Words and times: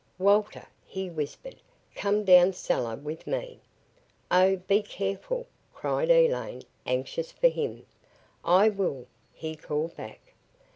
"Walter," 0.17 0.65
he 0.83 1.11
whispered, 1.11 1.57
"come 1.93 2.23
down 2.23 2.53
cellar 2.53 2.95
with 2.95 3.27
me." 3.27 3.59
"Oh 4.31 4.55
be 4.57 4.81
careful," 4.81 5.45
cried 5.75 6.09
Elaine, 6.09 6.63
anxious 6.87 7.31
for 7.31 7.49
him. 7.49 7.85
"I 8.43 8.67
will," 8.69 9.05
he 9.31 9.55
called 9.55 9.95
back. 9.95 10.33